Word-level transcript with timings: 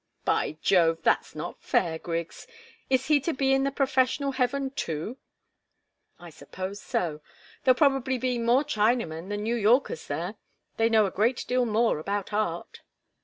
"By 0.25 0.57
Jove! 0.63 1.03
that's 1.03 1.35
not 1.35 1.61
fair, 1.61 1.99
Griggs! 1.99 2.47
Is 2.89 3.05
he 3.05 3.19
to 3.19 3.33
be 3.33 3.53
in 3.53 3.65
the 3.65 3.69
professional 3.71 4.31
heaven, 4.31 4.71
too?" 4.71 5.17
"I 6.19 6.31
suppose 6.31 6.81
so. 6.81 7.21
There'll 7.63 7.75
probably 7.77 8.17
be 8.17 8.39
more 8.39 8.63
Chinamen 8.63 9.29
than 9.29 9.43
New 9.43 9.53
Yorkers 9.55 10.07
there. 10.07 10.37
They 10.77 10.89
know 10.89 11.05
a 11.05 11.11
great 11.11 11.45
deal 11.47 11.67
more 11.67 11.99
about 11.99 12.33
art." 12.33 12.81